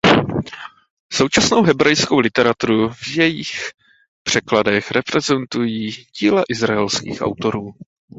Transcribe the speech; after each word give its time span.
Současnou 1.13 1.63
hebrejskou 1.63 2.19
literaturu 2.19 2.89
v 2.89 3.07
jejích 3.07 3.69
překladech 4.23 4.91
reprezentují 4.91 5.91
díla 5.91 6.43
izraelských 6.49 7.21
autorů. 7.21 7.73